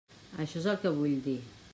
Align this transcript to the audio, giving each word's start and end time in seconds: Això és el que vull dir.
Això 0.45 0.57
és 0.61 0.65
el 0.73 0.79
que 0.85 0.93
vull 1.01 1.15
dir. 1.29 1.37